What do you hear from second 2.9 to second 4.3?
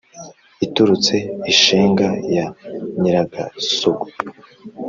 nyirigasogwe,